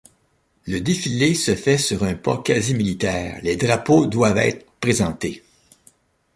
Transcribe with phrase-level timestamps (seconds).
[0.65, 5.43] Le défilé se fait sur un pas quasi-militaire, les drapeaux doivent être présentés.